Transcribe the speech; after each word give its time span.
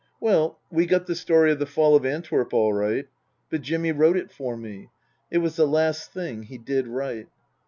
Well, 0.19 0.57
we 0.71 0.87
got 0.87 1.05
the 1.05 1.13
story 1.13 1.51
of 1.51 1.59
the 1.59 1.67
Fall 1.67 1.95
of 1.95 2.07
Antwerp 2.07 2.55
all 2.55 2.73
right. 2.73 3.07
But 3.51 3.61
Jimmy 3.61 3.91
wrote 3.91 4.17
it 4.17 4.31
for 4.31 4.57
me. 4.57 4.89
It 5.29 5.37
was 5.37 5.57
the 5.57 5.67
last 5.67 6.11
thing 6.11 6.41
he 6.41 6.57
did 6.57 6.87
write. 6.87 7.27